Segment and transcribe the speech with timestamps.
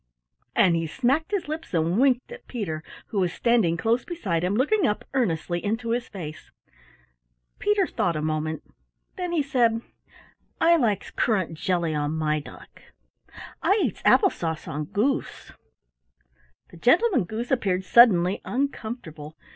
[0.55, 4.55] And he smacked his lips and winked at Peter who was standing close beside him,
[4.55, 6.49] looking up earnestly into his face.
[7.59, 8.63] Peter thought a moment.
[9.15, 9.83] Then he said:
[10.59, 12.81] "I likes currant jelly on my duck.
[13.61, 15.51] I eats apple sauce on goose."
[16.69, 19.35] The Gentleman Goose appeared suddenly uncomfortable.